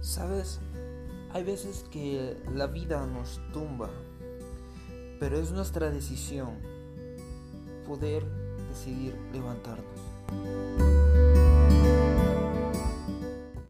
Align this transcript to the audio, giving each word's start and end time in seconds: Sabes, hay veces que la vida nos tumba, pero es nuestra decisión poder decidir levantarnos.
Sabes, 0.00 0.60
hay 1.32 1.44
veces 1.44 1.84
que 1.90 2.36
la 2.54 2.66
vida 2.66 3.06
nos 3.06 3.40
tumba, 3.52 3.90
pero 5.18 5.38
es 5.38 5.52
nuestra 5.52 5.90
decisión 5.90 6.58
poder 7.86 8.24
decidir 8.68 9.14
levantarnos. 9.32 10.09